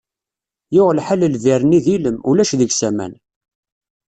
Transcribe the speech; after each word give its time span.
Yuɣ 0.75 0.89
lḥal 0.97 1.21
lbir-nni 1.33 1.79
d 1.85 1.87
ilem, 1.95 2.17
ulac 2.29 2.51
deg-s 2.59 2.81
aman. 2.89 3.13